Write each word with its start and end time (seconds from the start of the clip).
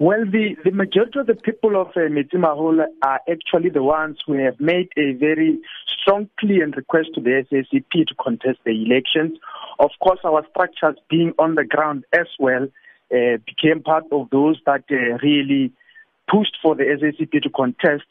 Well, 0.00 0.24
the, 0.24 0.56
the 0.64 0.72
majority 0.72 1.20
of 1.20 1.28
the 1.28 1.36
people 1.36 1.80
of 1.80 1.88
uh, 1.88 2.10
Metsimaholo 2.10 2.86
are 3.02 3.20
actually 3.30 3.70
the 3.70 3.84
ones 3.84 4.18
who 4.26 4.32
have 4.44 4.58
made 4.58 4.88
a 4.96 5.12
very 5.12 5.60
strong 5.86 6.28
plea 6.40 6.62
and 6.62 6.76
request 6.76 7.10
to 7.14 7.20
the 7.20 7.44
SACP 7.50 8.08
to 8.08 8.14
contest 8.20 8.58
the 8.64 8.72
elections. 8.72 9.38
Of 9.78 9.90
course, 10.02 10.18
our 10.24 10.44
structures 10.50 10.96
being 11.08 11.32
on 11.38 11.54
the 11.54 11.64
ground 11.64 12.04
as 12.12 12.26
well 12.40 12.64
uh, 13.12 13.38
became 13.46 13.84
part 13.84 14.04
of 14.10 14.30
those 14.30 14.58
that 14.66 14.82
uh, 14.90 15.18
really 15.22 15.72
pushed 16.28 16.56
for 16.60 16.74
the 16.74 16.82
SACP 16.84 17.42
to 17.42 17.50
contest. 17.50 18.04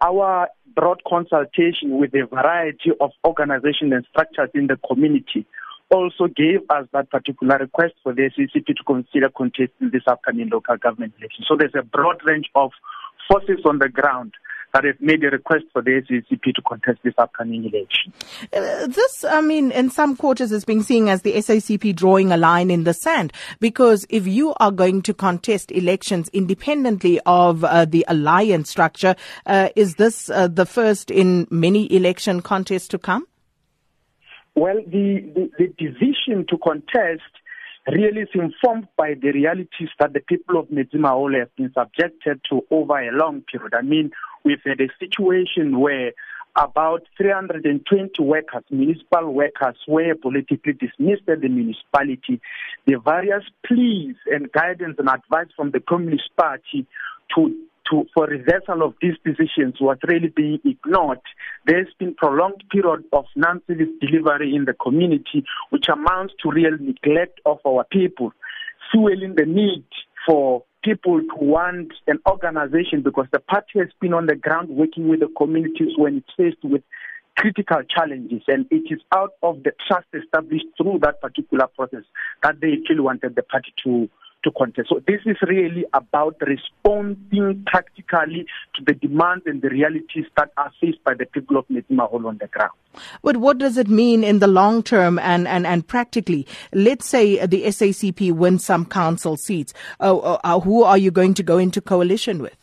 Our 0.00 0.48
broad 0.74 1.02
consultation 1.06 1.98
with 1.98 2.14
a 2.14 2.26
variety 2.26 2.92
of 2.98 3.10
organizations 3.26 3.92
and 3.92 4.06
structures 4.10 4.50
in 4.54 4.68
the 4.68 4.78
community 4.88 5.46
also 5.90 6.26
gave 6.26 6.60
us 6.70 6.86
that 6.92 7.10
particular 7.10 7.58
request 7.58 7.94
for 8.02 8.12
the 8.12 8.30
SACP 8.36 8.66
to 8.66 8.84
consider 8.86 9.28
contesting 9.28 9.90
this 9.92 10.02
upcoming 10.06 10.48
local 10.48 10.76
government 10.76 11.14
election. 11.18 11.44
So 11.48 11.56
there's 11.56 11.74
a 11.78 11.82
broad 11.82 12.20
range 12.24 12.46
of 12.54 12.72
forces 13.28 13.60
on 13.64 13.78
the 13.78 13.88
ground 13.88 14.34
that 14.72 14.84
have 14.84 15.00
made 15.00 15.24
a 15.24 15.28
request 15.28 15.64
for 15.72 15.80
the 15.80 15.90
SACP 15.90 16.54
to 16.54 16.62
contest 16.62 16.98
this 17.02 17.14
upcoming 17.16 17.64
election. 17.64 18.12
Uh, 18.52 18.86
this, 18.86 19.24
I 19.24 19.40
mean, 19.40 19.70
in 19.70 19.90
some 19.90 20.16
quarters 20.16 20.52
is 20.52 20.64
being 20.64 20.82
seen 20.82 21.08
as 21.08 21.22
the 21.22 21.32
SACP 21.34 21.94
drawing 21.94 22.30
a 22.30 22.36
line 22.36 22.70
in 22.70 22.84
the 22.84 22.92
sand 22.92 23.32
because 23.58 24.06
if 24.10 24.26
you 24.26 24.54
are 24.60 24.70
going 24.70 25.02
to 25.02 25.14
contest 25.14 25.70
elections 25.72 26.28
independently 26.30 27.20
of 27.24 27.64
uh, 27.64 27.84
the 27.86 28.04
alliance 28.08 28.68
structure, 28.68 29.16
uh, 29.46 29.70
is 29.76 29.94
this 29.94 30.28
uh, 30.28 30.48
the 30.48 30.66
first 30.66 31.10
in 31.10 31.46
many 31.50 31.90
election 31.92 32.42
contests 32.42 32.88
to 32.88 32.98
come? 32.98 33.26
Well, 34.56 34.76
the, 34.76 35.20
the, 35.34 35.50
the 35.58 35.66
decision 35.76 36.46
to 36.48 36.56
contest 36.56 37.30
really 37.92 38.22
is 38.22 38.28
informed 38.34 38.88
by 38.96 39.12
the 39.12 39.30
realities 39.30 39.90
that 40.00 40.14
the 40.14 40.20
people 40.20 40.58
of 40.58 40.68
Metsimaholo 40.68 41.38
have 41.40 41.54
been 41.56 41.70
subjected 41.76 42.40
to 42.48 42.62
over 42.70 42.98
a 42.98 43.12
long 43.12 43.42
period. 43.42 43.74
I 43.74 43.82
mean, 43.82 44.12
we've 44.44 44.62
had 44.64 44.80
a 44.80 44.88
situation 44.98 45.78
where 45.78 46.12
about 46.56 47.02
320 47.18 48.22
workers, 48.22 48.64
municipal 48.70 49.30
workers, 49.30 49.76
were 49.86 50.14
politically 50.14 50.72
dismissed 50.72 51.28
at 51.28 51.42
the 51.42 51.48
municipality. 51.48 52.40
The 52.86 52.98
various 52.98 53.44
pleas 53.66 54.16
and 54.24 54.50
guidance 54.52 54.96
and 54.98 55.10
advice 55.10 55.48
from 55.54 55.72
the 55.72 55.80
Communist 55.80 56.30
Party 56.34 56.86
to 57.34 57.54
to, 57.90 58.06
for 58.14 58.26
reversal 58.26 58.82
of 58.82 58.94
these 59.00 59.14
decisions 59.24 59.74
was 59.80 59.98
really 60.08 60.28
being 60.28 60.60
ignored. 60.64 61.20
There's 61.66 61.92
been 61.98 62.14
prolonged 62.14 62.64
period 62.70 63.04
of 63.12 63.26
non-service 63.34 63.88
delivery 64.00 64.54
in 64.54 64.64
the 64.64 64.74
community, 64.74 65.44
which 65.70 65.88
amounts 65.88 66.34
to 66.42 66.50
real 66.50 66.76
neglect 66.78 67.40
of 67.46 67.58
our 67.66 67.84
people, 67.84 68.32
fueling 68.92 69.34
the 69.36 69.46
need 69.46 69.84
for 70.26 70.64
people 70.82 71.20
to 71.20 71.36
want 71.36 71.92
an 72.06 72.18
organization 72.28 73.02
because 73.02 73.26
the 73.32 73.40
party 73.40 73.78
has 73.78 73.88
been 74.00 74.14
on 74.14 74.26
the 74.26 74.36
ground 74.36 74.68
working 74.68 75.08
with 75.08 75.20
the 75.20 75.28
communities 75.36 75.92
when 75.96 76.18
it's 76.18 76.32
faced 76.36 76.62
with 76.62 76.82
critical 77.36 77.82
challenges 77.82 78.42
and 78.46 78.66
it 78.70 78.84
is 78.90 79.00
out 79.14 79.32
of 79.42 79.62
the 79.62 79.72
trust 79.86 80.06
established 80.14 80.64
through 80.76 80.98
that 81.02 81.20
particular 81.20 81.66
process 81.76 82.04
that 82.42 82.60
they 82.60 82.72
actually 82.72 83.00
wanted 83.00 83.34
the 83.34 83.42
party 83.42 83.72
to 83.82 84.08
to 84.46 84.52
contest. 84.52 84.88
So 84.88 85.02
this 85.06 85.20
is 85.26 85.36
really 85.42 85.84
about 85.92 86.36
responding 86.40 87.64
practically 87.66 88.46
to 88.74 88.84
the 88.86 88.94
demands 88.94 89.44
and 89.46 89.60
the 89.60 89.68
realities 89.68 90.24
that 90.36 90.52
are 90.56 90.72
faced 90.80 91.02
by 91.04 91.14
the 91.14 91.26
people 91.26 91.56
of 91.56 91.66
Metsimaholo 91.68 92.28
on 92.28 92.38
the 92.38 92.46
ground. 92.46 92.70
But 93.22 93.38
what 93.38 93.58
does 93.58 93.76
it 93.76 93.88
mean 93.88 94.22
in 94.22 94.38
the 94.38 94.46
long 94.46 94.82
term 94.82 95.18
and, 95.18 95.48
and, 95.48 95.66
and 95.66 95.86
practically? 95.86 96.46
Let's 96.72 97.06
say 97.06 97.44
the 97.44 97.64
SACP 97.64 98.32
wins 98.32 98.64
some 98.64 98.86
council 98.86 99.36
seats. 99.36 99.74
Uh, 100.00 100.16
uh, 100.16 100.38
uh, 100.44 100.60
who 100.60 100.84
are 100.84 100.96
you 100.96 101.10
going 101.10 101.34
to 101.34 101.42
go 101.42 101.58
into 101.58 101.80
coalition 101.80 102.40
with? 102.40 102.56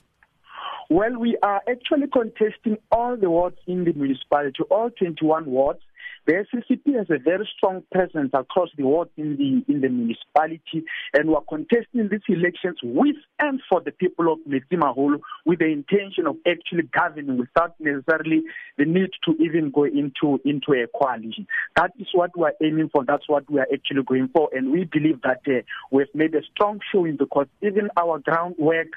Well, 0.89 1.17
we 1.19 1.37
are 1.43 1.61
actually 1.69 2.07
contesting 2.07 2.77
all 2.91 3.17
the 3.17 3.29
wards 3.29 3.57
in 3.67 3.83
the 3.83 3.93
municipality, 3.93 4.63
all 4.69 4.89
21 4.91 5.45
wards. 5.45 5.79
The 6.25 6.45
SACP 6.53 6.95
has 6.97 7.07
a 7.09 7.19
very 7.19 7.49
strong 7.57 7.83
presence 7.91 8.31
across 8.33 8.69
the 8.77 8.83
world 8.83 9.09
in 9.17 9.35
the 9.35 9.73
in 9.73 9.81
the 9.81 9.89
municipality, 9.89 10.85
and 11.13 11.27
we 11.27 11.35
are 11.35 11.43
contesting 11.47 12.07
these 12.09 12.21
elections 12.29 12.79
with 12.81 13.17
and 13.39 13.61
for 13.69 13.81
the 13.81 13.91
people 13.91 14.31
of 14.31 14.39
Metsimaholo 14.47 15.19
with 15.45 15.59
the 15.59 15.65
intention 15.65 16.25
of 16.25 16.37
actually 16.47 16.83
governing 16.83 17.37
without 17.37 17.75
necessarily 17.79 18.43
the 18.77 18.85
need 18.85 19.09
to 19.25 19.33
even 19.43 19.69
go 19.71 19.83
into 19.83 20.39
into 20.45 20.71
a 20.71 20.87
coalition. 20.97 21.45
That 21.75 21.91
is 21.99 22.07
what 22.13 22.31
we 22.37 22.45
are 22.45 22.53
aiming 22.63 22.89
for. 22.93 23.03
That's 23.03 23.27
what 23.27 23.49
we 23.51 23.59
are 23.59 23.67
actually 23.73 24.03
going 24.03 24.29
for, 24.29 24.49
and 24.53 24.71
we 24.71 24.85
believe 24.85 25.21
that 25.23 25.41
uh, 25.45 25.63
we've 25.91 26.13
made 26.13 26.33
a 26.35 26.41
strong 26.53 26.79
showing 26.93 27.17
because 27.17 27.47
even 27.61 27.89
our 27.97 28.19
groundwork, 28.19 28.87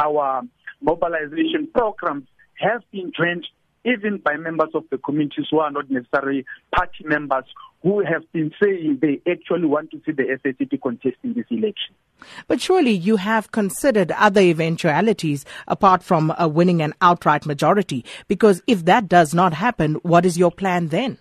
our 0.00 0.42
mobilization 0.80 1.68
programs 1.72 2.26
have 2.58 2.82
been 2.90 3.12
drenched 3.16 3.50
even 3.84 4.18
by 4.18 4.36
members 4.36 4.70
of 4.74 4.84
the 4.90 4.98
communities 4.98 5.46
who 5.50 5.58
are 5.58 5.70
not 5.70 5.90
necessarily 5.90 6.44
party 6.74 7.04
members 7.04 7.44
who 7.82 8.04
have 8.04 8.30
been 8.32 8.52
saying 8.62 8.98
they 9.02 9.20
actually 9.30 9.66
want 9.66 9.90
to 9.90 10.00
see 10.06 10.12
the 10.12 10.22
SACP 10.22 10.80
contesting 10.80 11.34
this 11.34 11.46
election. 11.50 11.94
But 12.46 12.60
surely 12.60 12.92
you 12.92 13.16
have 13.16 13.50
considered 13.50 14.12
other 14.12 14.40
eventualities 14.40 15.44
apart 15.66 16.02
from 16.02 16.30
uh, 16.30 16.46
winning 16.46 16.80
an 16.80 16.94
outright 17.00 17.44
majority, 17.44 18.04
because 18.28 18.62
if 18.68 18.84
that 18.84 19.08
does 19.08 19.34
not 19.34 19.52
happen, 19.52 19.94
what 20.02 20.24
is 20.24 20.38
your 20.38 20.52
plan 20.52 20.88
then? 20.88 21.18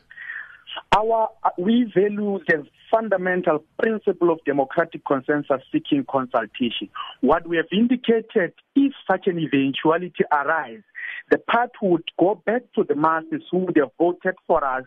Our, 0.96 1.30
uh, 1.44 1.50
we 1.58 1.92
value 1.96 2.40
the 2.48 2.66
fundamental 2.92 3.64
principle 3.80 4.32
of 4.32 4.40
democratic 4.46 5.06
consensus 5.06 5.62
seeking 5.72 6.06
consultation. 6.10 6.90
What 7.22 7.48
we 7.48 7.58
have 7.58 7.68
indicated, 7.72 8.54
if 8.76 8.94
such 9.10 9.28
an 9.28 9.40
eventuality 9.40 10.24
arises, 10.32 10.84
the 11.30 11.38
party 11.38 11.74
would 11.82 12.04
go 12.20 12.42
back 12.46 12.64
to 12.76 12.84
the 12.84 12.96
masses 12.96 13.44
who 13.50 13.60
would 13.60 13.78
have 13.78 13.92
voted 13.98 14.36
for 14.48 14.64
us 14.64 14.84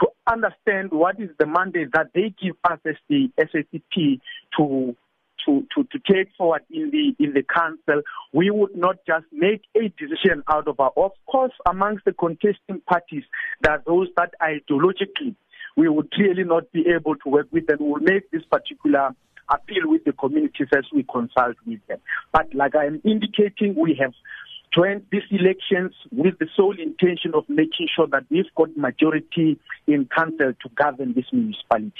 to 0.00 0.06
understand 0.30 0.90
what 0.92 1.18
is 1.18 1.30
the 1.38 1.46
mandate 1.46 1.92
that 1.92 2.08
they 2.14 2.34
give 2.40 2.54
us 2.64 2.78
as 2.86 2.94
the 3.08 3.30
SACP 3.38 4.20
to 4.56 4.96
to, 5.46 5.64
to, 5.74 5.84
to 5.84 5.98
take 6.12 6.28
forward 6.36 6.62
in 6.70 6.90
the 6.90 7.24
in 7.24 7.32
the 7.32 7.42
council. 7.42 8.02
We 8.32 8.50
would 8.50 8.76
not 8.76 8.96
just 9.06 9.24
make 9.32 9.62
a 9.76 9.88
decision 9.96 10.42
out 10.48 10.68
of 10.68 10.78
our 10.80 10.92
of 10.96 11.12
course 11.30 11.52
amongst 11.66 12.04
the 12.04 12.12
contesting 12.12 12.80
parties 12.86 13.24
there 13.62 13.74
are 13.74 13.82
those 13.86 14.08
that 14.16 14.34
ideologically 14.42 15.34
we 15.78 15.88
would 15.88 16.10
clearly 16.10 16.42
not 16.42 16.70
be 16.72 16.84
able 16.88 17.14
to 17.14 17.28
work 17.28 17.46
with 17.52 17.62
and 17.68 17.78
we'll 17.78 18.00
make 18.00 18.28
this 18.32 18.42
particular 18.50 19.10
appeal 19.48 19.84
with 19.84 20.02
the 20.04 20.12
communities 20.12 20.66
as 20.76 20.84
we 20.92 21.04
consult 21.04 21.54
with 21.64 21.78
them. 21.86 21.98
But 22.32 22.52
like 22.52 22.74
I 22.74 22.86
am 22.86 23.00
indicating, 23.04 23.76
we 23.80 23.96
have 24.00 24.12
joined 24.74 25.06
these 25.12 25.22
elections 25.30 25.94
with 26.10 26.36
the 26.40 26.48
sole 26.56 26.74
intention 26.76 27.30
of 27.32 27.48
making 27.48 27.86
sure 27.94 28.08
that 28.08 28.24
we've 28.28 28.52
got 28.56 28.76
majority 28.76 29.56
in 29.86 30.08
council 30.12 30.52
to 30.52 30.68
govern 30.74 31.14
this 31.14 31.26
municipality. 31.32 31.92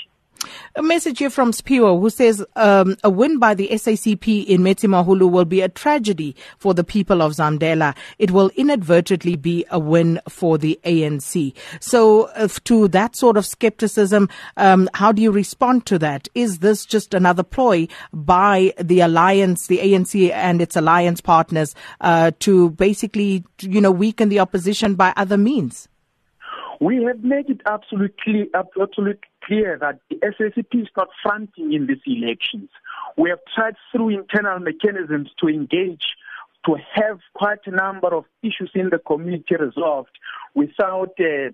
A 0.77 0.83
message 0.83 1.19
here 1.19 1.31
from 1.31 1.53
Spiwo 1.53 2.01
who 2.01 2.11
says 2.11 2.45
um, 2.55 2.97
a 3.03 3.11
win 3.11 3.39
by 3.39 3.55
the 3.55 3.69
SACP 3.69 4.47
in 4.47 4.61
Metsimaholo 4.61 5.29
will 5.29 5.45
be 5.45 5.61
a 5.61 5.69
tragedy 5.69 6.37
for 6.59 6.75
the 6.75 6.85
people 6.85 7.23
of 7.23 7.33
Zamdela. 7.33 7.97
It 8.19 8.31
will 8.31 8.51
inadvertently 8.55 9.37
be 9.37 9.65
a 9.71 9.79
win 9.79 10.21
for 10.29 10.57
the 10.57 10.79
ANC. 10.85 11.55
So, 11.81 12.25
uh, 12.37 12.49
to 12.65 12.89
that 12.89 13.17
sort 13.17 13.37
of 13.37 13.47
skepticism, 13.47 14.29
um, 14.57 14.89
how 14.95 15.11
do 15.11 15.23
you 15.23 15.33
respond 15.33 15.87
to 15.87 15.99
that? 15.99 16.29
Is 16.35 16.61
this 16.61 16.87
just 16.87 17.15
another 17.15 17.43
ploy 17.43 17.89
by 18.13 18.73
the 18.79 19.01
alliance, 19.01 19.67
the 19.67 19.79
ANC 19.79 20.31
and 20.31 20.63
its 20.63 20.77
alliance 20.77 21.21
partners, 21.21 21.75
uh, 22.01 22.31
to 22.41 22.71
basically, 22.71 23.45
you 23.61 23.81
know, 23.81 23.91
weaken 23.91 24.29
the 24.29 24.39
opposition 24.39 24.95
by 24.95 25.13
other 25.17 25.37
means? 25.37 25.89
We 26.81 27.03
have 27.05 27.25
made 27.25 27.51
it 27.51 27.61
absolutely, 27.67 28.49
absolutely 28.55 29.29
clear 29.49 29.79
that 29.81 29.99
the 30.11 30.17
SACP 30.17 30.83
is 30.83 30.89
not 30.97 31.09
fronting 31.23 31.73
in 31.73 31.87
these 31.87 32.05
elections. 32.07 32.69
We 33.17 33.31
have 33.31 33.41
tried 33.55 33.75
through 33.91 34.11
internal 34.11 34.61
mechanisms 34.61 35.31
to 35.41 35.49
engage, 35.49 36.05
to 36.67 36.77
have 36.95 37.19
quite 37.35 37.61
a 37.67 37.71
number 37.71 38.15
of 38.15 38.25
issues 38.43 38.71
in 38.75 38.91
the 38.91 38.99
community 38.99 39.57
resolved 39.57 40.17
without 40.55 41.15
uh, 41.19 41.51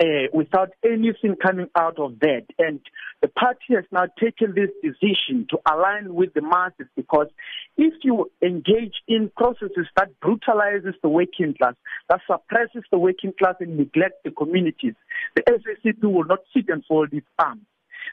uh, 0.00 0.26
without 0.32 0.70
anything 0.84 1.36
coming 1.40 1.68
out 1.76 1.98
of 1.98 2.18
that. 2.20 2.46
And 2.58 2.80
the 3.22 3.28
party 3.28 3.74
has 3.74 3.84
now 3.92 4.06
taken 4.20 4.54
this 4.54 4.70
decision 4.82 5.46
to 5.50 5.58
align 5.70 6.14
with 6.14 6.34
the 6.34 6.42
masses 6.42 6.86
because 6.96 7.28
if 7.76 7.94
you 8.02 8.30
engage 8.42 8.94
in 9.08 9.30
processes 9.36 9.86
that 9.96 10.08
brutalizes 10.20 10.94
the 11.02 11.08
working 11.08 11.54
class, 11.54 11.74
that 12.08 12.20
suppresses 12.26 12.84
the 12.90 12.98
working 12.98 13.32
class 13.38 13.54
and 13.60 13.76
neglects 13.76 14.18
the 14.24 14.30
communities, 14.30 14.94
the 15.36 15.42
SACP 15.42 16.02
will 16.02 16.24
not 16.24 16.40
sit 16.54 16.68
and 16.68 16.84
fold 16.86 17.12
its 17.12 17.26
arms. 17.38 17.62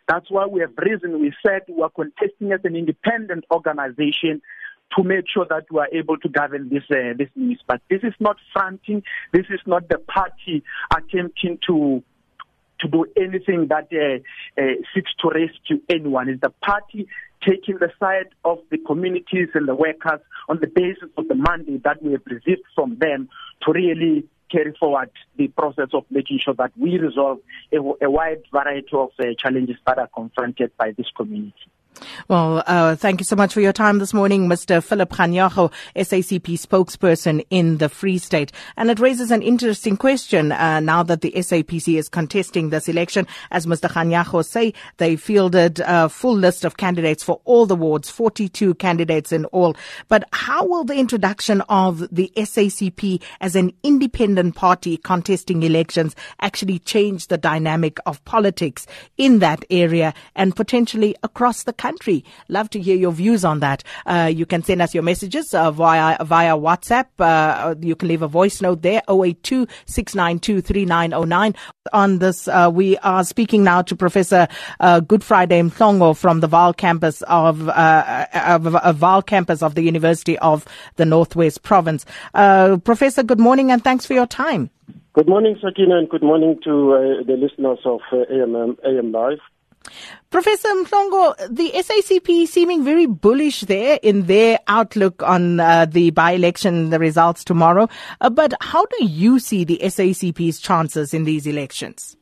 That's 0.08 0.30
why 0.30 0.46
we 0.46 0.62
have 0.62 0.74
risen. 0.78 1.20
we 1.22 1.34
said 1.46 1.62
we 1.68 1.82
are 1.82 1.90
contesting 1.90 2.52
as 2.52 2.62
an 2.64 2.76
independent 2.76 3.46
organization 3.52 4.42
to 4.98 5.04
make 5.04 5.26
sure 5.34 5.46
that 5.50 5.66
we 5.72 5.80
are 5.80 5.90
able 5.92 6.18
to 6.18 6.30
govern 6.30 6.70
this 6.70 6.84
uh, 6.92 7.14
this 7.18 7.30
municipality. 7.36 7.84
This 7.90 8.04
is 8.04 8.14
not 8.20 8.38
fronting. 8.54 9.04
This 9.32 9.46
is 9.50 9.60
not 9.66 9.88
the 9.90 10.00
party 10.00 10.64
attempting 10.96 11.60
to 11.68 12.04
to 12.82 12.88
do 12.88 13.06
anything 13.16 13.68
that 13.68 13.88
uh, 13.94 14.62
uh, 14.62 14.66
seeks 14.94 15.12
to 15.22 15.30
rescue 15.30 15.82
anyone. 15.90 16.30
It's 16.30 16.42
the 16.42 16.50
party 16.50 17.08
taking 17.48 17.78
the 17.78 17.92
side 18.00 18.30
of 18.44 18.60
the 18.70 18.78
communities 18.78 19.50
and 19.54 19.68
the 19.68 19.76
workers 19.76 20.20
on 20.50 20.60
the 20.60 20.68
basis 20.68 21.10
of 21.18 21.28
the 21.28 21.36
mandate 21.36 21.84
that 21.84 22.02
we 22.04 22.12
have 22.12 22.22
received 22.26 22.62
from 22.76 22.98
them 22.98 23.30
to 23.64 23.72
really 23.72 24.26
carry 24.52 24.74
forward 24.80 25.10
the 25.38 25.48
process 25.48 25.90
of 25.94 26.04
making 26.10 26.40
sure 26.40 26.54
that 26.54 26.72
we 26.78 26.98
resolve 26.98 27.40
a, 27.72 27.78
a 27.78 28.10
wide 28.10 28.44
variety 28.52 28.90
of 28.94 29.10
uh, 29.20 29.26
challenges 29.38 29.78
that 29.86 29.98
are 29.98 30.10
confronted 30.14 30.72
by 30.78 30.92
this 30.92 31.08
community. 31.16 31.56
Well, 32.28 32.64
uh, 32.66 32.96
thank 32.96 33.20
you 33.20 33.26
so 33.26 33.36
much 33.36 33.54
for 33.54 33.62
your 33.62 33.74
time 33.74 34.00
this 34.00 34.14
morning, 34.14 34.48
Mr. 34.48 34.84
Phillip 34.84 35.10
Kganyago, 35.10 35.72
SACP 35.96 36.58
spokesperson 36.58 37.46
in 37.50 37.78
the 37.78 37.90
Free 37.90 38.18
State. 38.18 38.52
And 38.78 38.90
it 38.90 39.00
raises 39.00 39.32
an 39.32 39.42
interesting 39.42 39.98
question 39.98 40.52
uh, 40.52 40.80
now 40.80 41.04
that 41.04 41.22
the 41.22 41.32
SAPC 41.32 41.98
is 41.98 42.10
contesting 42.10 42.70
this 42.70 42.88
election. 42.88 43.28
As 43.52 43.66
Mr. 43.66 43.90
Kganyago 43.90 44.46
say, 44.46 44.74
they 44.98 45.16
fielded 45.16 45.82
a 45.82 46.10
full 46.10 46.36
list 46.36 46.66
of 46.66 46.78
candidates 46.78 47.24
for 47.24 47.42
all 47.46 47.66
the 47.66 47.76
wards, 47.76 48.10
42 48.10 48.76
candidates 48.76 49.32
in 49.32 49.46
all. 49.46 49.76
But 50.08 50.24
how 50.32 50.66
will 50.66 50.84
the 50.84 50.96
introduction 50.96 51.62
of 51.62 52.00
the 52.12 52.32
SACP 52.36 53.22
as 53.42 53.56
an 53.56 53.74
independent 53.84 54.56
party 54.56 54.98
contesting 54.98 55.64
elections 55.64 56.16
actually 56.40 56.80
change 56.80 57.28
the 57.28 57.38
dynamic 57.38 58.00
of 58.06 58.24
politics 58.26 58.88
in 59.18 59.40
that 59.40 59.66
area 59.70 60.14
and 60.36 60.56
potentially 60.56 61.16
across 61.24 61.64
the 61.64 61.74
country. 61.82 62.24
Love 62.48 62.70
to 62.70 62.80
hear 62.80 62.96
your 62.96 63.12
views 63.12 63.44
on 63.44 63.60
that. 63.60 63.84
Uh, 64.06 64.30
you 64.32 64.46
can 64.46 64.62
send 64.62 64.82
us 64.84 64.94
your 64.94 65.02
messages 65.04 65.54
uh, 65.54 65.72
via 65.72 66.24
via 66.24 66.56
WhatsApp. 66.56 67.08
Uh, 67.20 67.74
you 67.82 67.96
can 67.96 68.08
leave 68.08 68.22
a 68.22 68.28
voice 68.28 68.62
note 68.62 68.84
there 68.84 69.02
082 69.10 69.68
On 71.94 72.20
this, 72.20 72.48
uh, 72.48 72.70
we 72.72 72.98
are 73.00 73.24
speaking 73.24 73.64
now 73.64 73.82
to 73.82 73.96
Professor 73.96 74.48
uh, 74.80 75.02
Goodfriday 75.02 75.62
Mhlongo 75.72 76.16
from 76.16 76.40
the 76.42 76.48
Vaal 76.48 76.76
campus 76.78 77.24
of, 77.24 77.68
uh, 77.70 78.28
Vaal 79.04 79.26
campus 79.26 79.64
of 79.64 79.74
the 79.74 79.82
University 79.82 80.38
of 80.40 80.66
the 80.98 81.06
Northwest 81.06 81.64
Province. 81.64 82.06
Professor, 82.34 83.24
good 83.24 83.40
morning 83.40 83.72
and 83.72 83.84
thanks 83.84 84.06
for 84.06 84.14
your 84.14 84.28
time. 84.28 84.70
Good 85.14 85.28
morning, 85.28 85.58
Sakina, 85.62 85.98
and 85.98 86.08
good 86.08 86.24
morning 86.24 86.60
to 86.64 87.24
the 87.28 87.34
listeners 87.34 87.80
of 87.86 88.00
AM, 88.14 88.78
AM 88.86 89.12
Live. 89.12 89.40
Professor 90.30 90.70
Mhlongo, 90.70 91.36
the 91.50 91.72
SACP 91.72 92.48
seeming 92.48 92.84
very 92.84 93.06
bullish 93.06 93.62
there 93.62 94.00
in 94.02 94.28
their 94.28 94.60
outlook 94.68 95.22
on 95.24 95.60
uh, 95.60 95.86
the 95.86 96.12
by-election, 96.12 96.90
the 96.90 97.00
results 97.00 97.44
tomorrow. 97.44 97.90
Uh, 98.22 98.30
but 98.30 98.54
how 98.62 98.86
do 98.86 99.06
you 99.06 99.40
see 99.40 99.64
the 99.64 99.80
SACP's 99.84 100.60
chances 100.60 101.14
in 101.14 101.26
these 101.26 101.48
elections? 101.48 102.16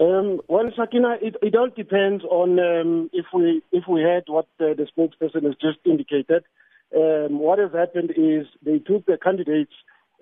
Um, 0.00 0.40
well, 0.48 0.68
Sakina, 0.74 1.16
it, 1.20 1.36
it 1.42 1.54
all 1.54 1.68
depends 1.68 2.24
on 2.24 2.58
um, 2.58 3.10
if 3.12 3.26
we 3.32 3.62
if 3.70 3.84
we 3.86 4.00
had 4.00 4.24
what 4.26 4.46
the 4.58 4.86
spokesperson 4.96 5.44
has 5.44 5.54
just 5.60 5.78
indicated. 5.84 6.44
Um, 6.94 7.38
what 7.38 7.58
has 7.58 7.72
happened 7.72 8.10
is 8.16 8.46
they 8.64 8.78
took 8.78 9.06
the 9.06 9.16
candidates 9.22 9.72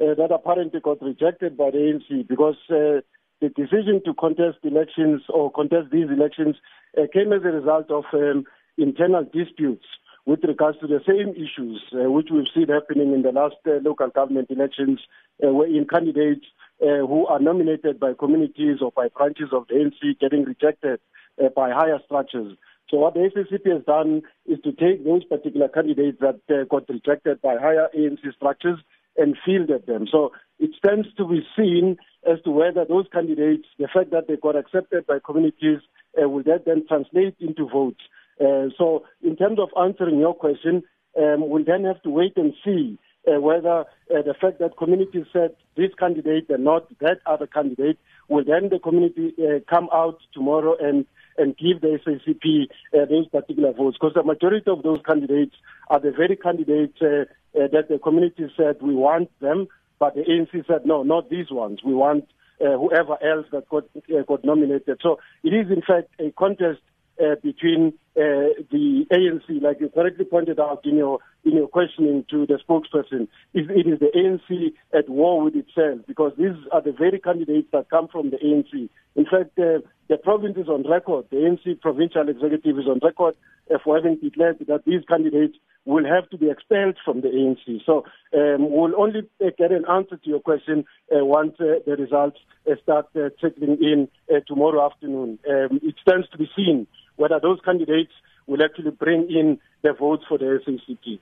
uh, 0.01 0.15
that 0.15 0.31
apparently 0.33 0.81
got 0.81 1.01
rejected 1.01 1.57
by 1.57 1.71
the 1.71 1.79
ANC 1.79 2.29
because 2.29 2.57
uh, 2.71 3.01
the 3.41 3.49
decision 3.49 4.03
to 4.05 4.15
contest 4.15 4.59
elections 4.63 5.23
or 5.29 5.51
contest 5.51 5.91
these 5.91 6.09
elections 6.11 6.57
uh, 6.97 7.03
came 7.13 7.33
as 7.33 7.43
a 7.43 7.49
result 7.49 7.91
of 7.91 8.05
um, 8.13 8.45
internal 8.77 9.25
disputes 9.25 9.85
with 10.27 10.41
regards 10.45 10.79
to 10.81 10.87
the 10.87 11.01
same 11.09 11.31
issues 11.31 11.83
uh, 11.95 12.11
which 12.11 12.29
we've 12.31 12.45
seen 12.55 12.69
happening 12.69 13.13
in 13.13 13.23
the 13.23 13.33
last 13.33 13.57
uh, 13.67 13.81
local 13.83 14.09
government 14.09 14.51
elections, 14.51 15.01
uh, 15.43 15.53
wherein 15.53 15.87
candidates 15.87 16.45
uh, 16.83 17.07
who 17.07 17.27
are 17.27 17.41
nominated 17.41 17.99
by 17.99 18.13
communities 18.19 18.79
or 18.81 18.93
by 18.93 19.09
branches 19.09 19.49
of 19.53 19.67
the 19.69 19.75
ANC 19.75 20.19
getting 20.21 20.45
rejected 20.45 21.01
uh, 21.43 21.49
by 21.57 21.71
higher 21.71 21.99
structures. 22.05 22.57
So 22.91 22.99
what 22.99 23.15
the 23.15 23.21
SACP 23.21 23.73
has 23.73 23.85
done 23.85 24.23
is 24.47 24.59
to 24.65 24.73
take 24.73 25.05
those 25.05 25.25
particular 25.25 25.69
candidates 25.69 26.19
that 26.21 26.41
uh, 26.51 26.65
got 26.65 26.89
rejected 26.89 27.41
by 27.41 27.57
higher 27.57 27.89
ANC 27.97 28.21
structures 28.35 28.81
and 29.17 29.37
fielded 29.45 29.87
them. 29.87 30.07
So 30.11 30.33
it 30.59 30.71
stands 30.77 31.09
to 31.17 31.27
be 31.27 31.41
seen 31.57 31.97
as 32.31 32.41
to 32.45 32.51
whether 32.51 32.85
those 32.85 33.07
candidates, 33.13 33.67
the 33.79 33.89
fact 33.93 34.11
that 34.11 34.29
they 34.29 34.37
got 34.37 34.57
accepted 34.57 35.07
by 35.07 35.19
communities, 35.25 35.81
uh, 36.21 36.29
will 36.29 36.43
that 36.45 36.65
then 36.67 36.85
translate 36.87 37.37
into 37.41 37.67
votes. 37.69 38.01
Uh, 38.41 38.69
so, 38.77 39.05
in 39.23 39.37
terms 39.37 39.59
of 39.59 39.69
answering 39.79 40.19
your 40.19 40.35
question, 40.35 40.83
um, 41.19 41.49
we'll 41.49 41.65
then 41.65 41.85
have 41.85 42.03
to 42.03 42.11
wait 42.11 42.37
and 42.37 42.55
see 42.65 42.99
uh, 43.29 43.41
whether 43.41 43.81
uh, 43.81 44.23
the 44.23 44.35
fact 44.41 44.59
that 44.61 44.77
communities 44.79 45.27
said 45.33 45.55
this 45.77 45.91
candidate 45.99 46.49
and 46.49 46.65
not 46.65 46.87
that 47.01 47.19
other 47.27 47.47
candidate 47.47 47.99
will 48.29 48.45
then 48.45 48.69
the 48.71 48.79
community 48.79 49.35
uh, 49.39 49.59
come 49.69 49.89
out 49.93 50.19
tomorrow 50.33 50.77
and 50.81 51.05
and 51.41 51.57
give 51.57 51.81
the 51.81 51.99
SACP 52.07 52.69
uh, 52.95 53.07
those 53.07 53.27
particular 53.29 53.73
votes 53.73 53.97
because 54.01 54.15
the 54.15 54.23
majority 54.23 54.71
of 54.71 54.83
those 54.83 55.01
candidates 55.07 55.57
are 55.89 55.99
the 56.01 56.13
very 56.13 56.37
candidates 56.37 57.01
uh, 57.03 57.25
uh, 57.59 57.67
that 57.73 57.89
the 57.89 57.99
community 57.99 58.47
said 58.57 58.77
we 58.81 58.95
want 58.95 59.29
them 59.41 59.67
but 60.01 60.15
the 60.15 60.23
ANC 60.23 60.67
said, 60.67 60.87
no, 60.87 61.03
not 61.05 61.29
these 61.31 61.51
ones. 61.51 61.81
We 61.85 61.95
want 61.95 62.27
uh, 62.61 62.77
whoever 62.79 63.23
else 63.23 63.47
that 63.53 63.69
got, 63.69 63.85
uh, 63.95 64.23
got 64.27 64.45
nominated. 64.45 64.99
So 65.03 65.21
it 65.45 65.51
is, 65.51 65.71
in 65.71 65.83
fact, 65.83 66.09
a 66.19 66.33
contest 66.33 66.81
uh, 67.23 67.37
between 67.43 67.93
uh, 68.17 68.59
the 68.73 69.07
ANC, 69.13 69.63
like 69.63 69.81
you 69.81 69.89
correctly 69.89 70.25
pointed 70.25 70.59
out 70.59 70.85
in 70.85 70.97
your 70.97 71.21
in 71.45 71.53
your 71.53 71.69
questioning 71.69 72.25
to 72.29 72.45
the 72.45 72.59
spokesperson, 72.59 73.23
is 73.55 73.67
it 73.71 73.87
is 73.87 74.01
the 74.01 74.11
ANC 74.15 74.73
at 74.93 75.09
war 75.09 75.43
with 75.43 75.55
itself 75.55 76.01
because 76.09 76.33
these 76.37 76.57
are 76.73 76.83
the 76.83 76.93
very 76.93 77.21
candidates 77.21 77.69
that 77.73 77.89
come 77.89 78.09
from 78.09 78.31
the 78.31 78.37
ANC. 78.39 78.89
In 79.15 79.25
fact, 79.25 79.59
uh, 79.59 79.87
the 80.09 80.17
province 80.17 80.57
is 80.57 80.69
on 80.69 80.89
record, 80.91 81.27
the 81.31 81.37
ANC 81.37 81.81
provincial 81.81 82.29
executive 82.29 82.79
is 82.79 82.87
on 82.89 82.99
record 83.01 83.37
uh, 83.73 83.79
for 83.83 83.97
having 83.97 84.17
declared 84.17 84.59
that 84.59 84.85
these 84.85 85.03
candidates 85.09 85.57
will 85.85 86.05
have 86.05 86.29
to 86.31 86.37
be 86.37 86.51
expelled 86.51 86.97
from 87.05 87.21
the 87.21 87.29
ANC. 87.29 87.81
So 87.87 88.05
um, 88.35 88.71
we'll 88.71 89.01
only 89.01 89.21
uh, 89.41 89.51
get 89.57 89.71
an 89.71 89.85
answer 89.89 90.17
to 90.17 90.29
your 90.29 90.41
question 90.41 90.85
uh, 91.11 91.25
once 91.25 91.55
the 91.59 91.97
results 91.97 92.39
start 92.83 93.07
trickling 93.39 93.79
in 93.81 94.09
tomorrow 94.47 94.85
afternoon. 94.85 95.39
Um, 95.49 95.81
it 95.83 95.95
stands 96.03 96.29
to 96.31 96.39
be 96.39 96.51
seen 96.57 96.87
whether 97.21 97.39
those 97.39 97.61
candidates 97.65 98.13
will 98.47 98.63
actually 98.63 98.91
bring 98.91 99.31
in 99.31 99.59
the 99.83 99.93
votes 99.93 100.25
for 100.29 100.39
the 100.39 100.61
SACP. 100.67 101.21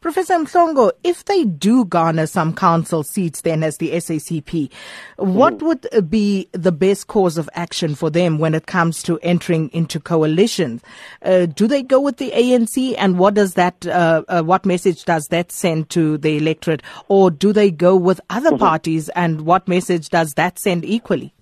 Professor 0.00 0.34
Mhlongo, 0.34 0.92
if 1.04 1.24
they 1.24 1.44
do 1.44 1.84
garner 1.84 2.26
some 2.26 2.54
council 2.54 3.02
seats 3.02 3.42
then 3.42 3.62
as 3.62 3.78
the 3.78 3.90
SACP, 3.90 4.70
what 5.16 5.58
mm. 5.58 5.62
would 5.62 6.10
be 6.10 6.48
the 6.52 6.72
best 6.72 7.06
course 7.06 7.36
of 7.36 7.50
action 7.54 7.94
for 7.94 8.08
them 8.10 8.38
when 8.38 8.54
it 8.54 8.66
comes 8.66 9.02
to 9.02 9.18
entering 9.18 9.68
into 9.70 9.98
coalitions? 10.00 10.82
Uh, 11.22 11.46
do 11.46 11.66
they 11.66 11.82
go 11.82 12.00
with 12.00 12.18
the 12.18 12.30
ANC 12.30 12.94
and 12.96 13.18
what 13.18 13.34
does 13.34 13.54
that, 13.54 13.86
uh, 13.86 14.22
uh, 14.28 14.42
what 14.42 14.64
message 14.64 15.04
does 15.04 15.28
that 15.28 15.50
send 15.50 15.90
to 15.90 16.16
the 16.18 16.36
electorate? 16.36 16.82
Or 17.08 17.30
do 17.30 17.52
they 17.52 17.70
go 17.70 17.96
with 17.96 18.20
other 18.30 18.50
mm-hmm. 18.50 18.58
parties 18.58 19.08
and 19.10 19.42
what 19.42 19.68
message 19.68 20.08
does 20.10 20.34
that 20.34 20.58
send 20.58 20.84
equally? 20.84 21.34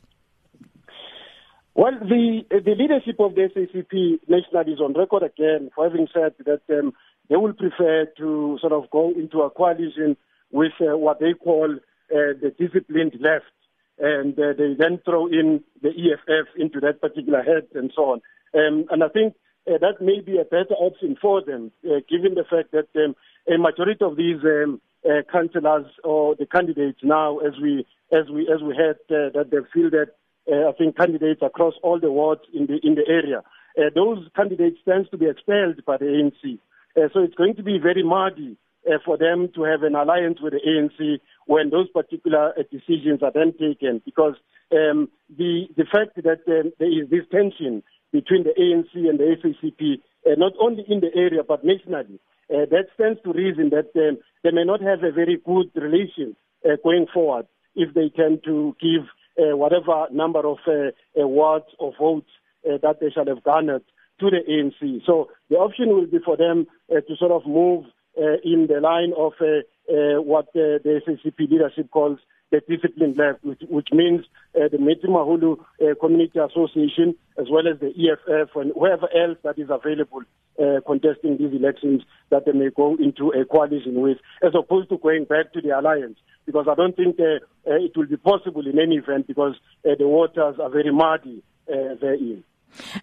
Well, 1.77 1.93
the 2.01 2.41
the 2.49 2.75
leadership 2.75 3.21
of 3.21 3.35
the 3.35 3.51
SACP 3.55 4.21
nationally 4.29 4.73
is 4.73 4.81
on 4.81 4.95
record 4.95 5.23
again 5.23 5.69
for 5.75 5.85
having 5.85 6.09
said 6.11 6.33
that 6.47 6.63
um, 6.71 6.95
they 7.29 7.37
will 7.37 7.53
prefer 7.53 8.07
to 8.17 8.57
sort 8.63 8.73
of 8.73 8.91
go 8.91 9.11
into 9.11 9.43
a 9.43 9.51
coalition 9.51 10.17
with 10.51 10.73
uh, 10.81 10.97
what 10.97 11.21
they 11.21 11.35
call 11.35 11.71
uh, 11.75 12.33
the 12.41 12.55
disciplined 12.59 13.17
left, 13.21 13.53
and 13.99 14.33
uh, 14.39 14.55
they 14.57 14.73
then 14.73 15.01
throw 15.05 15.27
in 15.27 15.63
the 15.83 15.91
EFF 15.91 16.49
into 16.57 16.81
that 16.81 17.03
particular 17.03 17.43
head 17.43 17.67
and 17.75 17.93
so 17.95 18.05
on. 18.05 18.23
Um, 18.55 18.87
and 18.91 19.05
I 19.05 19.09
think 19.09 19.35
uh, 19.69 19.77
that 19.77 20.01
may 20.01 20.21
be 20.21 20.39
a 20.39 20.45
better 20.45 20.77
option 20.81 21.19
for 21.21 21.45
them, 21.45 21.73
uh, 21.85 22.01
given 22.09 22.37
the 22.37 22.45
fact 22.49 22.73
that 22.73 22.89
um, 22.97 23.15
a 23.53 23.59
majority 23.59 24.03
of 24.03 24.17
these 24.17 24.41
um, 24.45 24.81
uh, 25.05 25.21
councillors 25.31 25.93
or 26.05 26.37
the 26.37 26.47
candidates 26.47 27.01
now, 27.03 27.37
as 27.41 27.53
we 27.61 27.85
as 28.11 28.31
we 28.33 28.49
as 28.49 28.63
we 28.63 28.75
had 28.75 28.97
that 29.11 29.51
they 29.51 29.59
feel 29.75 29.89
uh, 29.89 30.07
I 30.49 30.73
think, 30.79 30.97
candidates 30.97 31.43
across 31.43 31.75
all 31.83 31.99
the 31.99 32.11
wards 32.11 32.43
in 32.55 32.67
the 32.67 32.79
in 32.83 32.95
the 32.95 33.07
area. 33.09 33.43
Uh, 33.79 33.91
those 33.95 34.27
candidates 34.35 34.79
tend 34.89 35.09
to 35.11 35.19
be 35.19 35.29
expelled 35.29 35.85
by 35.85 35.97
the 35.97 36.07
ANC. 36.07 36.59
Uh, 36.97 37.09
so 37.13 37.21
it's 37.21 37.35
going 37.35 37.55
to 37.57 37.63
be 37.63 37.79
very 37.79 38.03
muddy 38.03 38.57
uh, 38.89 38.99
for 39.05 39.19
them 39.19 39.49
to 39.55 39.65
have 39.65 39.83
an 39.83 39.95
alliance 39.95 40.39
with 40.41 40.55
the 40.55 40.61
ANC 40.65 41.21
when 41.47 41.71
those 41.71 41.89
particular 41.91 42.55
uh, 42.59 42.63
decisions 42.71 43.23
are 43.23 43.33
then 43.33 43.53
taken 43.53 44.01
because 44.05 44.35
um, 44.73 45.09
the 45.37 45.67
the 45.77 45.85
fact 45.85 46.17
that 46.17 46.41
um, 46.49 46.73
there 46.79 46.89
is 46.89 47.11
this 47.11 47.27
tension 47.31 47.83
between 48.13 48.45
the 48.45 48.55
ANC 48.57 48.95
and 48.95 49.19
the 49.19 49.37
SACP, 49.43 50.01
uh, 50.27 50.35
not 50.39 50.53
only 50.61 50.85
in 50.89 51.01
the 51.01 51.11
area 51.15 51.43
but 51.47 51.65
nationally, 51.65 52.19
uh, 52.49 52.65
that 52.71 52.87
stands 52.95 53.21
to 53.25 53.33
reason 53.33 53.71
that 53.71 53.91
um, 53.97 54.19
they 54.43 54.51
may 54.53 54.65
not 54.65 54.81
have 54.81 55.03
a 55.03 55.13
very 55.13 55.39
good 55.45 55.71
relation 55.75 56.37
uh, 56.65 56.77
going 56.83 57.07
forward 57.13 57.47
if 57.75 57.93
they 57.95 58.09
tend 58.09 58.43
to 58.45 58.75
give 58.81 59.03
uh, 59.03 59.11
whatever 59.39 60.07
number 60.11 60.47
of 60.47 60.59
uh, 60.67 60.91
awards 61.21 61.67
or 61.79 61.93
votes 61.99 62.31
uh, 62.67 62.79
that 62.83 63.01
they 63.01 63.11
shall 63.11 63.27
have 63.27 63.43
garnered 63.43 63.83
to 64.21 64.31
the 64.31 64.41
ANC. 64.49 65.03
So 65.05 65.29
the 65.51 65.57
option 65.57 65.89
will 65.89 66.07
be 66.07 66.19
for 66.25 66.37
them 66.37 66.67
uh, 66.91 67.01
to 67.01 67.17
sort 67.17 67.33
of 67.33 67.47
move 67.47 67.85
uh, 68.19 68.39
in 68.43 68.67
the 68.67 68.81
line 68.81 69.13
of 69.17 69.33
uh, 69.41 69.61
uh, 69.93 70.21
what 70.23 70.49
uh, 70.49 70.81
the 70.83 71.01
SACP 71.07 71.51
leadership 71.51 71.91
calls 71.91 72.19
the 72.51 72.61
discipline 72.69 73.15
left, 73.17 73.45
which, 73.45 73.61
which 73.69 73.89
means 73.93 74.25
uh, 74.55 74.69
the 74.71 74.79
Metsimaholo 74.79 75.59
uh, 75.59 75.95
Community 76.01 76.39
Association, 76.39 77.15
as 77.39 77.47
well 77.51 77.67
as 77.67 77.81
the 77.81 77.89
EFF 77.89 78.55
and 78.55 78.73
whoever 78.75 79.09
else 79.15 79.39
that 79.43 79.59
is 79.59 79.69
available 79.71 80.23
uh, 80.59 80.81
contesting 80.87 81.37
these 81.37 81.53
elections, 81.53 82.03
that 82.31 82.47
they 82.47 82.53
may 82.53 82.71
go 82.75 82.97
into 82.97 83.31
a 83.31 83.45
coalition 83.45 84.01
with, 84.01 84.19
as 84.43 84.53
opposed 84.55 84.89
to 84.89 84.99
going 84.99 85.25
back 85.25 85.53
to 85.53 85.61
the 85.61 85.71
alliance. 85.71 86.19
Because 86.47 86.67
I 86.71 86.75
don't 86.75 86.97
think 86.97 87.19
uh, 87.19 87.45
uh, 87.69 87.75
it 87.77 87.97
will 87.97 88.07
be 88.07 88.17
possible 88.17 88.67
in 88.67 88.79
any 88.79 88.97
event 88.97 89.27
because 89.27 89.55
uh, 89.85 89.91
the 89.99 90.07
waters 90.07 90.57
are 90.63 90.71
very 90.71 90.93
muddy 90.93 91.43
uh, 91.69 91.95
therein. 92.01 92.45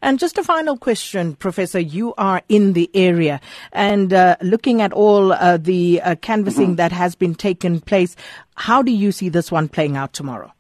And 0.02 0.20
just 0.20 0.38
a 0.38 0.44
final 0.44 0.78
question, 0.78 1.36
Professor. 1.36 1.80
You 1.80 2.14
are 2.18 2.42
in 2.50 2.74
the 2.74 2.90
area 2.94 3.40
and 3.72 4.14
uh, 4.14 4.36
looking 4.42 4.82
at 4.82 4.94
all 4.94 5.34
uh, 5.34 5.58
the 5.58 6.02
uh, 6.02 6.16
canvassing 6.16 6.68
mm-hmm. 6.68 6.76
that 6.76 6.92
has 6.92 7.16
been 7.16 7.36
taken 7.36 7.82
place. 7.82 8.16
How 8.56 8.82
do 8.82 8.92
you 8.92 9.12
see 9.12 9.30
this 9.30 9.52
one 9.52 9.70
playing 9.70 9.98
out 9.98 10.14
tomorrow? 10.14 10.52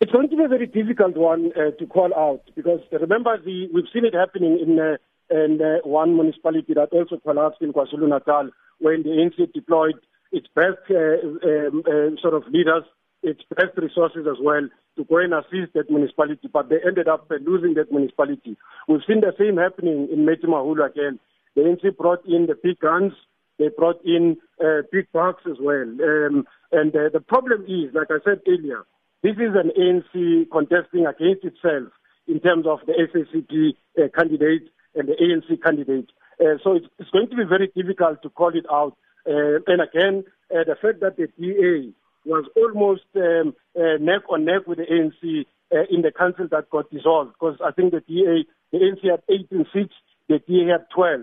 It's 0.00 0.12
going 0.12 0.30
to 0.30 0.36
be 0.36 0.44
a 0.44 0.48
very 0.48 0.66
difficult 0.66 1.16
one 1.16 1.52
uh, 1.54 1.72
to 1.78 1.86
call 1.86 2.14
out 2.14 2.42
because 2.56 2.80
remember 2.90 3.36
the, 3.36 3.68
we've 3.74 3.84
seen 3.92 4.06
it 4.06 4.14
happening 4.14 4.58
in, 4.58 4.80
uh, 4.80 4.96
in 5.30 5.60
uh, 5.60 5.86
one 5.86 6.14
municipality 6.16 6.72
that 6.72 6.88
also 6.92 7.18
collapsed 7.18 7.60
in 7.60 7.74
KwaZulu 7.74 8.08
Natal 8.08 8.48
when 8.78 9.02
the 9.02 9.10
ANC 9.10 9.52
deployed 9.52 9.96
its 10.32 10.46
best 10.54 10.78
um, 10.90 12.16
sort 12.22 12.34
of 12.34 12.44
leaders, 12.48 12.84
its 13.22 13.40
best 13.54 13.76
resources 13.76 14.26
as 14.30 14.38
well 14.40 14.68
to 14.96 15.04
go 15.04 15.18
and 15.18 15.34
assist 15.34 15.72
that 15.74 15.90
municipality, 15.90 16.48
but 16.52 16.68
they 16.68 16.76
ended 16.86 17.08
up 17.08 17.30
losing 17.44 17.74
that 17.74 17.92
municipality. 17.92 18.56
We've 18.88 19.00
seen 19.06 19.20
the 19.20 19.34
same 19.38 19.56
happening 19.56 20.08
in 20.10 20.26
Metsimaholo 20.26 20.88
again. 20.90 21.18
The 21.54 21.62
ANC 21.62 21.96
brought 21.96 22.24
in 22.26 22.46
the 22.46 22.54
big 22.60 22.80
guns, 22.80 23.12
they 23.58 23.68
brought 23.68 24.00
in 24.04 24.36
uh, 24.60 24.82
big 24.90 25.12
parks 25.12 25.42
as 25.46 25.58
well. 25.60 25.82
Um, 25.82 26.46
and 26.72 26.94
uh, 26.94 27.10
the 27.12 27.20
problem 27.20 27.64
is, 27.64 27.94
like 27.94 28.08
I 28.10 28.24
said 28.24 28.40
earlier, 28.48 28.84
this 29.22 29.36
is 29.36 29.52
an 29.54 29.70
ANC 29.76 30.50
contesting 30.50 31.06
against 31.06 31.44
itself 31.44 31.92
in 32.26 32.40
terms 32.40 32.66
of 32.66 32.80
the 32.86 32.94
SACP 32.94 33.74
uh, 33.98 34.08
candidate 34.16 34.70
and 34.94 35.08
the 35.08 35.16
ANC 35.20 35.62
candidate. 35.62 36.10
Uh, 36.40 36.56
so 36.64 36.74
it's, 36.74 36.86
it's, 36.98 37.10
going 37.10 37.28
to 37.28 37.36
be 37.36 37.44
very 37.44 37.70
difficult 37.76 38.22
to 38.22 38.30
call 38.30 38.56
it 38.56 38.64
out. 38.72 38.96
Uh, 39.26 39.60
and 39.66 39.82
again, 39.82 40.24
uh, 40.50 40.64
the 40.64 40.76
fact 40.80 41.00
that 41.00 41.16
the 41.18 41.28
DA 41.38 41.92
was 42.24 42.44
almost 42.56 43.04
um, 43.16 43.54
uh, 43.76 43.96
neck 44.00 44.22
on 44.28 44.44
neck 44.44 44.66
with 44.66 44.78
the 44.78 44.84
ANC 44.84 45.46
uh, 45.72 45.84
in 45.90 46.02
the 46.02 46.12
council 46.12 46.46
that 46.50 46.70
got 46.70 46.90
dissolved 46.90 47.32
because 47.32 47.58
I 47.64 47.72
think 47.72 47.92
the 47.92 48.00
DA, 48.00 48.44
the 48.72 48.78
ANC 48.78 49.10
had 49.10 49.22
18 49.28 49.66
seats, 49.72 49.94
the 50.28 50.38
DA 50.46 50.72
had 50.72 50.86
12. 50.94 51.22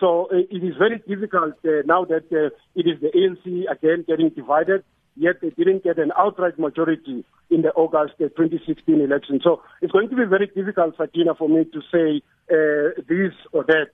So 0.00 0.28
uh, 0.32 0.36
it 0.50 0.64
is 0.64 0.74
very 0.78 0.98
difficult 1.06 1.54
uh, 1.64 1.84
now 1.84 2.04
that 2.06 2.24
uh, 2.32 2.54
it 2.74 2.86
is 2.86 3.00
the 3.00 3.10
ANC 3.12 3.70
again 3.70 4.04
getting 4.06 4.30
divided, 4.30 4.82
yet 5.16 5.36
they 5.42 5.50
didn't 5.50 5.84
get 5.84 5.98
an 5.98 6.10
outright 6.18 6.58
majority 6.58 7.24
in 7.50 7.62
the 7.62 7.70
August 7.70 8.14
uh, 8.20 8.28
2016 8.36 9.00
election. 9.00 9.40
So 9.44 9.62
it's 9.82 9.92
going 9.92 10.08
to 10.08 10.16
be 10.16 10.24
very 10.24 10.46
difficult, 10.46 10.96
Sakina, 10.96 11.34
for 11.34 11.48
me 11.48 11.64
to 11.64 11.80
say 11.92 12.22
this 12.48 13.32
or 13.52 13.64
that. 13.64 13.88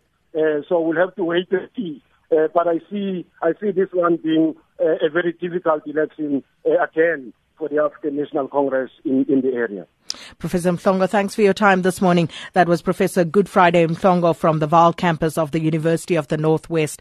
So 0.68 0.80
we'll 0.80 0.96
have 0.96 1.14
to 1.16 1.24
wait 1.24 1.48
and 1.50 1.68
see. 1.76 2.02
But 2.30 2.68
I 2.68 2.78
see, 2.88 3.26
I 3.42 3.52
see 3.60 3.72
this 3.72 3.88
one 3.92 4.16
being 4.16 4.54
a 4.80 5.08
very 5.10 5.32
difficult 5.32 5.86
election 5.86 6.42
uh, 6.66 6.82
again 6.82 7.32
for 7.58 7.68
the 7.68 7.78
African 7.78 8.16
National 8.16 8.48
Congress 8.48 8.90
in, 9.04 9.26
in 9.28 9.42
the 9.42 9.52
area. 9.52 9.86
Professor 10.38 10.72
Mhlongo, 10.72 11.08
thanks 11.08 11.34
for 11.34 11.42
your 11.42 11.54
time 11.54 11.82
this 11.82 12.00
morning. 12.00 12.28
That 12.54 12.68
was 12.68 12.82
Professor 12.82 13.24
Goodfriday 13.24 13.86
Mhlongo 13.86 14.34
from 14.34 14.58
the 14.58 14.66
Vaal 14.66 14.96
campus 14.96 15.38
of 15.38 15.52
the 15.52 15.60
University 15.60 16.16
of 16.16 16.28
the 16.28 16.36
Northwest. 16.36 17.00